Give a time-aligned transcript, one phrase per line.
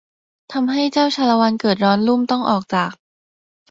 [0.51, 2.91] ทำให้เจัาชาละวันเกิดร้อนลุ่มต้องออกจาก